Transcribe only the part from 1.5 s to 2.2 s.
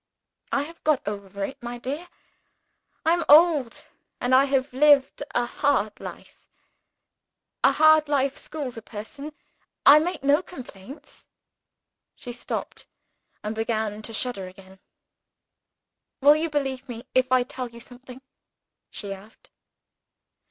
my dear.